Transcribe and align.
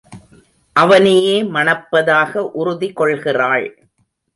அவனையே 0.75 1.43
மணப்பதாக 1.43 2.37
உறுதி 2.37 2.93
கொள்கிறாள். 2.93 3.89